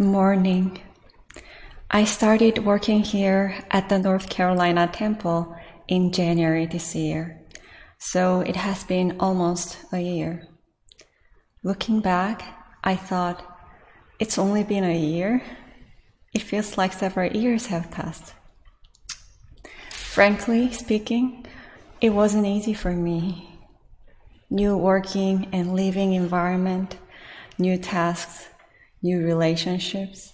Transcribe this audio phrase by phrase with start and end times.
[0.00, 0.80] Good morning.
[1.90, 5.54] I started working here at the North Carolina Temple
[5.88, 7.42] in January this year,
[7.98, 10.48] so it has been almost a year.
[11.62, 12.42] Looking back,
[12.82, 13.44] I thought,
[14.18, 15.42] it's only been a year?
[16.32, 18.32] It feels like several years have passed.
[19.90, 21.44] Frankly speaking,
[22.00, 23.60] it wasn't easy for me.
[24.48, 26.96] New working and living environment,
[27.58, 28.48] new tasks,
[29.02, 30.32] new relationships.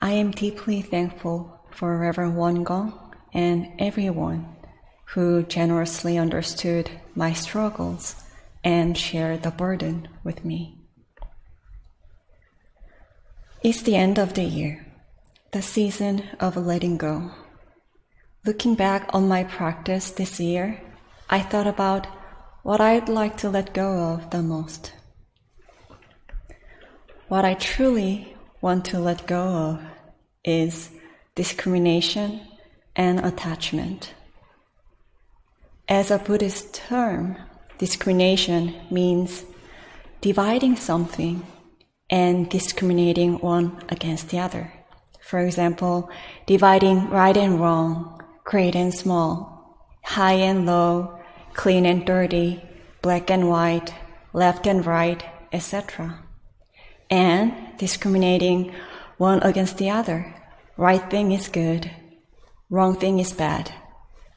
[0.00, 2.64] I am deeply thankful for Reverend Won
[3.32, 4.56] and everyone
[5.06, 8.16] who generously understood my struggles
[8.62, 10.78] and shared the burden with me.
[13.62, 14.86] It's the end of the year,
[15.52, 17.30] the season of letting go.
[18.46, 20.80] Looking back on my practice this year,
[21.28, 22.06] I thought about
[22.62, 24.92] what I'd like to let go of the most.
[27.28, 29.82] What I truly want to let go of
[30.46, 30.88] is
[31.34, 32.40] discrimination
[32.96, 34.14] and attachment.
[35.86, 37.36] As a Buddhist term,
[37.76, 39.44] discrimination means
[40.22, 41.46] dividing something
[42.08, 44.72] and discriminating one against the other.
[45.20, 46.08] For example,
[46.46, 51.18] dividing right and wrong, great and small, high and low,
[51.52, 52.62] clean and dirty,
[53.02, 53.92] black and white,
[54.32, 56.20] left and right, etc.
[57.10, 58.74] And discriminating
[59.16, 60.34] one against the other.
[60.76, 61.90] Right thing is good,
[62.70, 63.72] wrong thing is bad.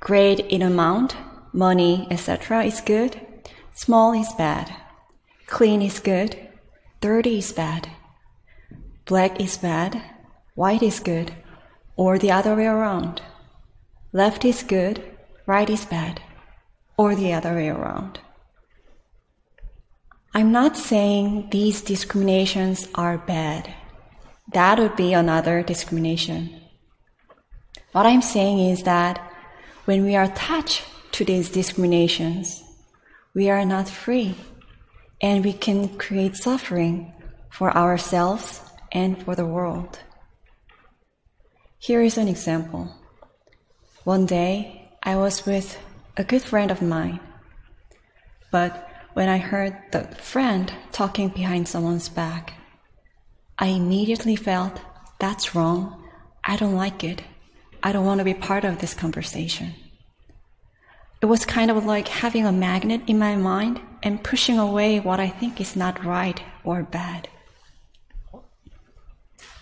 [0.00, 1.16] Great in amount,
[1.52, 2.64] money, etc.
[2.64, 3.20] is good,
[3.74, 4.74] small is bad.
[5.46, 6.36] Clean is good,
[7.00, 7.88] dirty is bad.
[9.04, 10.02] Black is bad,
[10.54, 11.34] white is good,
[11.96, 13.20] or the other way around.
[14.12, 15.02] Left is good,
[15.46, 16.22] right is bad,
[16.96, 18.20] or the other way around.
[20.34, 23.68] I'm not saying these discriminations are bad.
[24.54, 26.58] That would be another discrimination.
[27.92, 29.20] What I'm saying is that
[29.84, 32.62] when we are attached to these discriminations,
[33.34, 34.34] we are not free
[35.20, 37.12] and we can create suffering
[37.50, 39.98] for ourselves and for the world.
[41.78, 42.88] Here is an example.
[44.04, 45.78] One day, I was with
[46.16, 47.20] a good friend of mine,
[48.50, 52.54] but when I heard the friend talking behind someone's back,
[53.58, 54.80] I immediately felt
[55.18, 56.02] that's wrong.
[56.44, 57.22] I don't like it.
[57.82, 59.74] I don't want to be part of this conversation.
[61.20, 65.20] It was kind of like having a magnet in my mind and pushing away what
[65.20, 67.28] I think is not right or bad.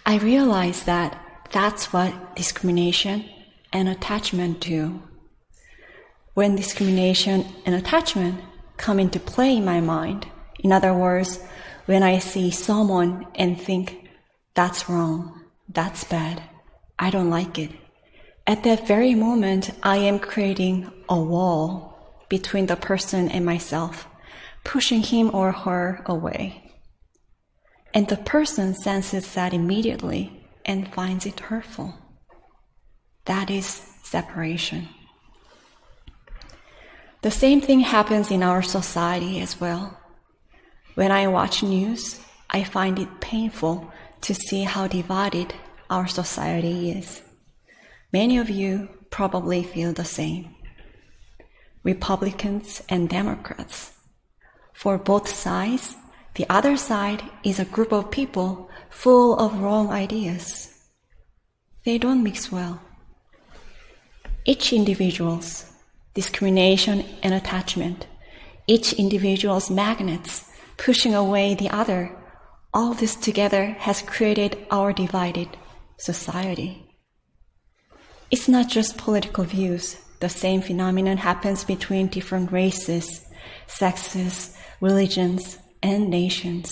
[0.07, 1.21] I realized that
[1.53, 3.29] that's what discrimination
[3.73, 5.03] and attachment do.
[6.35, 8.41] When discrimination and attachment
[8.81, 10.27] come into play in my mind,
[10.59, 11.39] in other words,
[11.87, 14.09] when I see someone and think,
[14.55, 16.43] that's wrong, that's bad,
[16.99, 17.71] I don't like it,
[18.51, 24.09] at that very moment, I am creating a wall between the person and myself,
[24.65, 26.73] pushing him or her away.
[27.95, 31.95] And the person senses that immediately and finds it hurtful.
[33.27, 33.67] That is
[34.03, 34.89] separation.
[37.23, 39.99] The same thing happens in our society as well.
[40.95, 43.93] When I watch news, I find it painful
[44.23, 45.55] to see how divided
[45.91, 47.23] our society is.
[48.13, 50.55] Many of you probably feel the same.
[51.83, 53.93] Republicans and Democrats.
[54.73, 55.97] For both sides,
[56.35, 60.75] the other side is a group of people full of wrong ideas.
[61.85, 62.81] They don't mix well.
[64.45, 65.70] Each individual's
[66.21, 68.07] discrimination and attachment,
[68.67, 70.45] each individual's magnets
[70.77, 72.03] pushing away the other,
[72.75, 75.49] all this together has created our divided
[75.97, 76.73] society.
[78.31, 79.97] It's not just political views.
[80.21, 83.07] The same phenomenon happens between different races,
[83.67, 86.69] sexes, religions, and nations.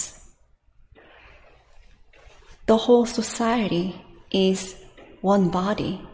[2.67, 3.89] The whole society
[4.31, 4.77] is
[5.23, 6.07] one body.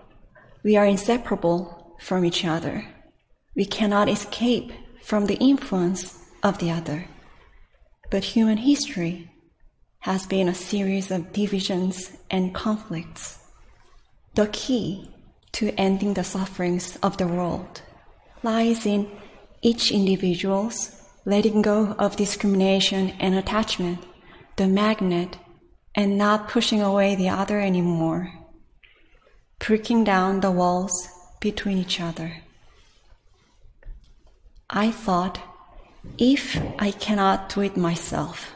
[0.63, 2.94] We are inseparable from each other.
[3.55, 4.73] We cannot escape
[5.03, 7.07] from the influence of the other.
[8.11, 9.31] But human history
[10.01, 13.39] has been a series of divisions and conflicts.
[14.35, 15.15] The key
[15.53, 17.83] to ending the sufferings of the world
[18.43, 19.11] lies in
[19.63, 20.91] each individual's
[21.25, 23.99] letting go of discrimination and attachment,
[24.57, 25.39] the magnet,
[25.95, 28.33] and not pushing away the other anymore,
[29.59, 31.09] breaking down the walls
[31.41, 32.43] between each other.
[34.75, 35.41] I thought,
[36.19, 38.55] if I cannot do it myself,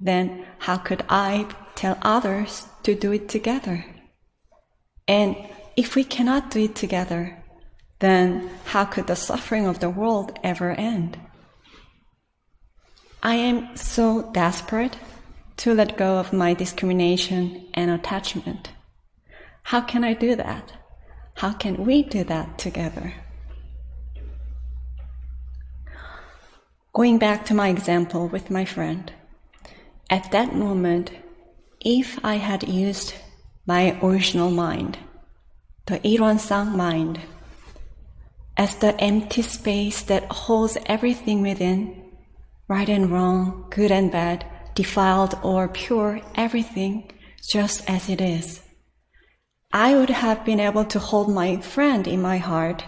[0.00, 1.46] then how could I
[1.78, 3.84] tell others to do it together.
[5.06, 5.36] And
[5.76, 7.44] if we cannot do it together,
[8.00, 11.16] then how could the suffering of the world ever end?
[13.22, 14.96] I am so desperate
[15.58, 18.72] to let go of my discrimination and attachment.
[19.70, 20.72] How can I do that?
[21.36, 23.14] How can we do that together?
[26.98, 29.12] Going back to my example with my friend,
[30.10, 31.12] at that moment,
[31.80, 33.14] if I had used
[33.66, 34.98] my original mind,
[35.86, 37.20] the Ilwonsang mind,
[38.56, 42.02] as the empty space that holds everything within,
[42.66, 47.12] right and wrong, good and bad, defiled or pure, everything
[47.48, 48.60] just as it is.
[49.72, 52.82] I would have been able to hold my friend in my heart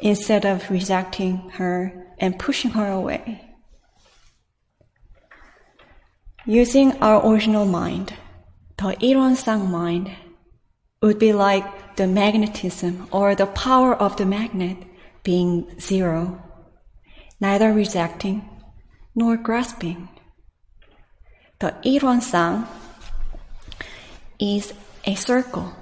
[0.00, 3.40] instead of rejecting her and pushing her away.
[6.46, 8.14] Using our original mind,
[8.78, 10.10] the Ilwonsang mind,
[11.02, 14.78] would be like the magnetism or the power of the magnet
[15.22, 16.42] being zero,
[17.40, 18.48] neither rejecting
[19.14, 20.08] nor grasping.
[21.58, 22.66] The Ilwonsang
[24.38, 24.72] is
[25.04, 25.74] a circle.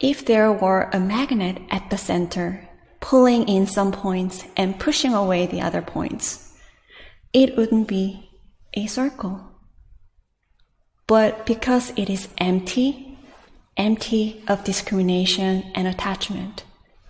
[0.00, 2.68] If there were a magnet at the center,
[3.02, 6.56] pulling in some points and pushing away the other points,
[7.34, 8.30] it wouldn't be
[8.72, 9.42] a circle.
[11.06, 13.18] But because it is empty,
[13.76, 16.64] empty of discrimination and attachment,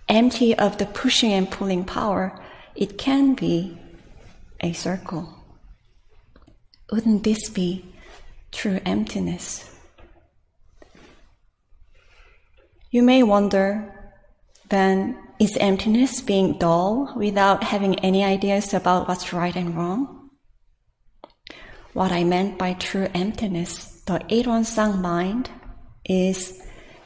[0.09, 2.37] empty of the pushing and pulling power,
[2.75, 3.77] it can be
[4.59, 5.29] a circle.
[6.91, 7.85] Wouldn't this be
[8.51, 9.69] true emptiness?
[12.89, 13.93] You may wonder,
[14.69, 20.29] then, is emptiness being dull without having any ideas about what's right and wrong?
[21.91, 25.49] What I meant by true emptiness, the Ilwonsang mind,
[26.05, 26.61] is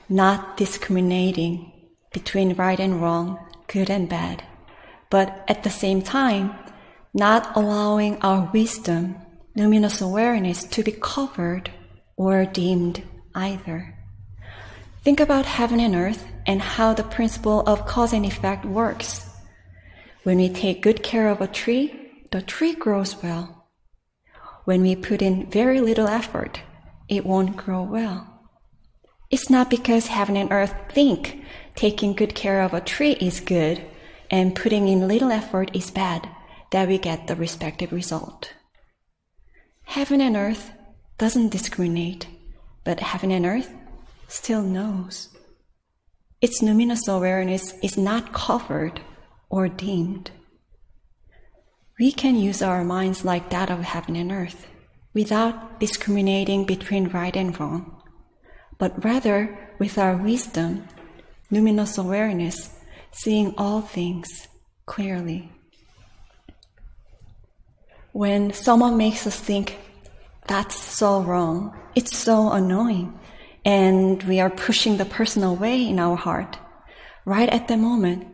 [0.08, 1.72] not discriminating
[2.14, 4.44] between right and wrong, good and bad,
[5.10, 6.54] but at the same time,
[7.16, 9.16] not allowing our wisdom,
[9.56, 11.72] luminous awareness to be covered
[12.16, 13.02] or dimmed
[13.34, 13.96] either.
[15.04, 19.30] Think about heaven and earth and how the principle of cause and effect works.
[20.24, 21.94] When we take good care of a tree,
[22.32, 23.68] the tree grows well.
[24.64, 26.62] When we put in very little effort,
[27.08, 28.34] it won't grow well.
[29.30, 31.44] It's not because heaven and earth think
[31.76, 33.86] taking good care of a tree is good
[34.32, 36.28] and putting in little effort is bad
[36.72, 38.54] that we get the respective result.
[39.84, 40.72] Heaven and earth
[41.18, 42.28] doesn't discriminate,
[42.84, 43.74] but heaven and earth
[44.28, 45.30] still knows.
[46.42, 49.02] Its luminous awareness is not covered
[49.50, 50.32] or dimmed.
[52.00, 54.68] We can use our minds like that of heaven and earth
[55.14, 58.04] without discriminating between right and wrong,
[58.78, 60.88] but rather with our wisdom
[61.50, 62.70] luminous awareness,
[63.12, 64.48] seeing all things
[64.86, 65.52] clearly.
[68.12, 69.78] When someone makes us think,
[70.48, 73.18] that's so wrong, it's so annoying,
[73.68, 76.58] and we are pushing the person away in our heart,
[77.26, 78.26] right at the moment,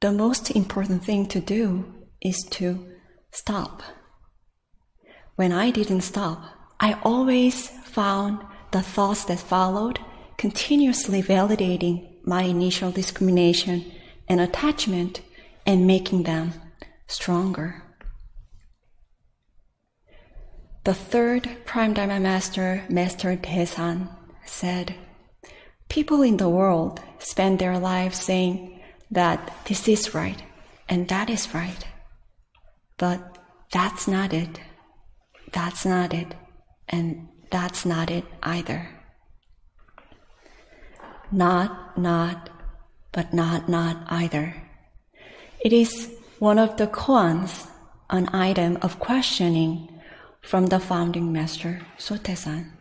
[0.00, 1.84] the most important thing to do
[2.22, 2.90] is to
[3.30, 3.82] stop.
[5.36, 6.42] When I didn't stop,
[6.80, 9.98] I always found the thoughts that followed
[10.38, 13.84] continuously validating my initial discrimination
[14.30, 15.20] and attachment
[15.66, 16.54] and making them
[17.06, 17.82] stronger.
[20.84, 24.08] The third Prime Dharma Master, Master Daesan,
[24.48, 24.94] said,
[25.88, 30.42] People in the world spend their lives saying that this is right
[30.88, 31.86] and that is right.
[32.98, 33.38] But
[33.72, 34.60] that's not it.
[35.52, 36.34] That's not it.
[36.88, 38.88] And that's not it either
[41.30, 42.50] not, not,
[43.12, 44.54] but not, not either.
[45.60, 47.68] It is one of the koans,
[48.10, 49.88] an item of questioning
[50.40, 52.72] from the founding master, Sotaesan.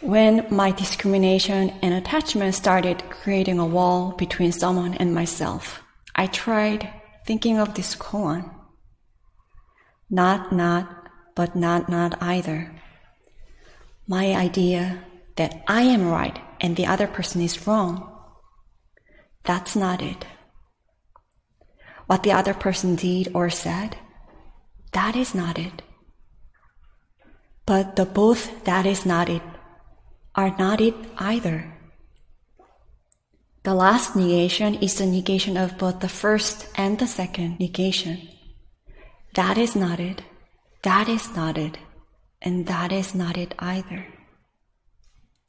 [0.00, 5.82] When my discrimination and attachment started creating a wall between someone and myself,
[6.14, 6.88] I tried
[7.26, 8.50] thinking of this koan.
[10.08, 10.88] Not, not,
[11.34, 12.74] but not, not either.
[14.06, 15.04] My idea
[15.36, 18.10] that I am right and the other person is wrong.
[19.44, 20.24] That's not it.
[22.06, 23.98] What the other person did or said,
[24.92, 25.82] that is not it.
[27.66, 29.42] But the both that is not it
[30.34, 31.72] are not it either.
[33.62, 38.28] The last negation is the negation of both the first and the second negation.
[39.34, 40.22] That is not it.
[40.82, 41.76] that is not it,
[42.40, 44.06] and that is not it either.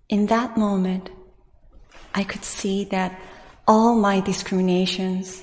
[0.10, 1.10] In that moment,
[2.14, 3.18] I could see that
[3.66, 5.42] all my discriminations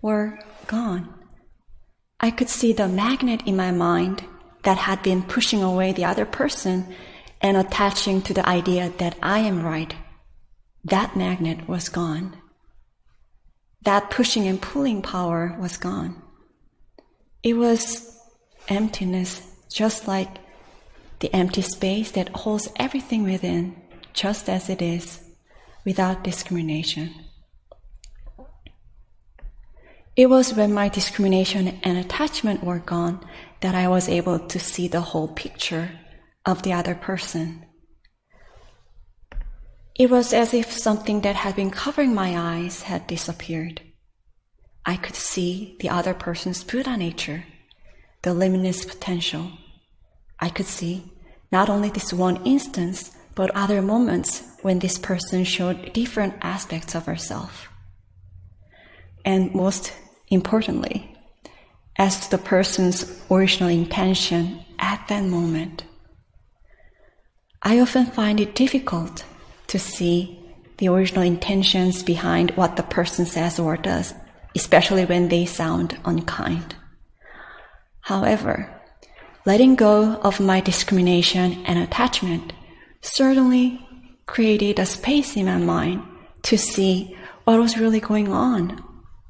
[0.00, 1.12] were gone.
[2.20, 4.24] I could see the magnet in my mind
[4.62, 6.86] that had been pushing away the other person
[7.40, 9.94] and attaching to the idea that I am right.
[10.84, 12.36] That magnet was gone.
[13.82, 16.20] That pushing and pulling power was gone.
[17.42, 18.18] It was
[18.68, 19.42] emptiness,
[19.72, 20.28] just like
[21.20, 23.76] the empty space that holds everything within,
[24.12, 25.20] just as it is,
[25.84, 27.14] without discrimination.
[30.16, 33.24] It was when my discrimination and attachment were gone
[33.60, 35.90] that I was able to see the whole picture
[36.48, 37.62] of the other person.
[39.94, 43.82] It was as if something that had been covering my eyes had disappeared.
[44.86, 47.44] I could see the other person's Buddha nature,
[48.22, 49.52] the limitless potential.
[50.40, 51.12] I could see
[51.52, 57.04] not only this one instance, but other moments when this person showed different aspects of
[57.04, 57.68] herself.
[59.22, 59.92] And most
[60.28, 61.14] importantly,
[61.96, 65.84] as to the person's original intention at that moment.
[67.62, 69.24] I often find it difficult
[69.68, 70.38] to see
[70.78, 74.14] the original intentions behind what the person says or does,
[74.54, 76.76] especially when they sound unkind.
[78.00, 78.72] However,
[79.44, 82.52] letting go of my discrimination and attachment
[83.00, 83.86] certainly
[84.26, 86.02] created a space in my mind
[86.42, 88.84] to see what was really going on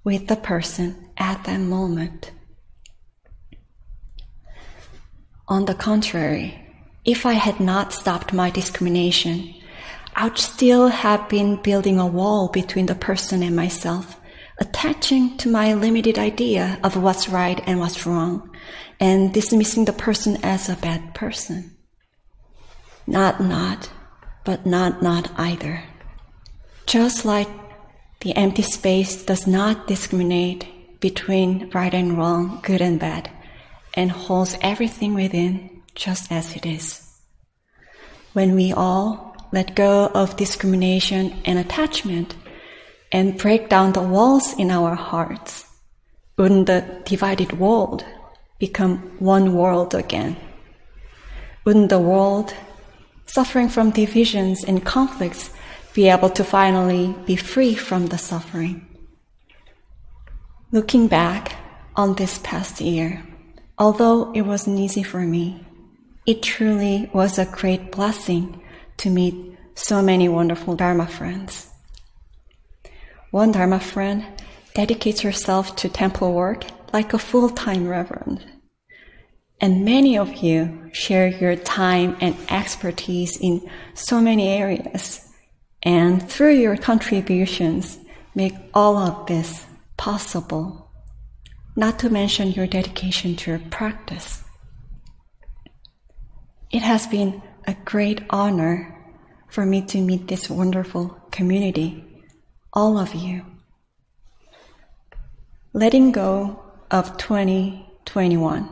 [0.04, 2.30] with the person at that moment.
[5.48, 6.67] On the contrary,
[7.08, 9.54] if I had not stopped my discrimination,
[10.14, 14.20] I would still have been building a wall between the person and myself,
[14.58, 18.54] attaching to my limited idea of what's right and what's wrong,
[19.00, 21.74] and dismissing the person as a bad person.
[23.06, 23.90] Not not,
[24.44, 25.82] but not not either.
[26.84, 27.48] Just like
[28.20, 33.30] the empty space does not discriminate between right and wrong, good and bad,
[33.94, 37.04] and holds everything within just as it is.
[38.32, 42.36] When we all let go of discrimination and attachment
[43.10, 45.66] and break down the walls in our hearts,
[46.36, 48.04] wouldn't the divided world
[48.58, 50.36] become one world again?
[51.64, 52.54] Wouldn't the world,
[53.26, 55.50] suffering from divisions and conflicts,
[55.94, 58.86] be able to finally be free from the suffering?
[60.70, 61.56] Looking back
[61.96, 63.24] on this past year,
[63.78, 65.64] although it wasn't easy for me,
[66.28, 68.60] it truly was a great blessing
[68.98, 69.34] to meet
[69.74, 71.70] so many wonderful Dharma friends.
[73.30, 74.26] One Dharma friend
[74.74, 78.44] dedicates herself to temple work like a full time reverend.
[79.58, 85.26] And many of you share your time and expertise in so many areas.
[85.82, 87.98] And through your contributions,
[88.34, 89.64] make all of this
[89.96, 90.90] possible.
[91.74, 94.44] Not to mention your dedication to your practice.
[96.70, 98.94] It has been a great honor
[99.48, 102.04] for me to meet this wonderful community,
[102.72, 103.44] all of you.
[105.72, 108.68] Letting go of 2021,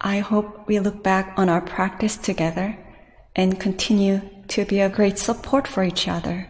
[0.00, 2.78] I hope we look back on our practice together
[3.34, 6.48] and continue to be a great support for each other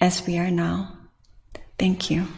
[0.00, 0.98] as we are now.
[1.78, 2.28] Thank you.